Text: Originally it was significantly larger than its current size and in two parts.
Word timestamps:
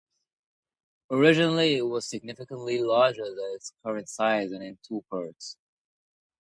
Originally 1.11 1.75
it 1.77 1.83
was 1.83 2.09
significantly 2.09 2.81
larger 2.81 3.23
than 3.23 3.51
its 3.53 3.71
current 3.85 4.09
size 4.09 4.51
and 4.51 4.63
in 4.63 4.79
two 4.81 5.05
parts. 5.11 5.57